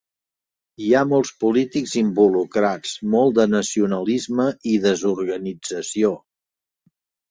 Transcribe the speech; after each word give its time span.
Hi 0.85 0.87
ha 0.99 1.03
molts 1.09 1.31
polítics 1.43 1.93
involucrats, 2.01 2.95
molt 3.19 3.39
de 3.43 3.47
nacionalisme 3.55 4.51
i 4.75 4.77
desorganització. 4.91 6.17